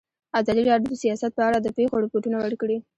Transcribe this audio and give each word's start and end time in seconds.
ازادي 0.39 0.63
راډیو 0.69 0.91
د 0.91 0.95
سیاست 1.03 1.31
په 1.35 1.41
اړه 1.47 1.57
د 1.61 1.67
پېښو 1.77 1.95
رپوټونه 2.03 2.37
ورکړي. 2.39 2.77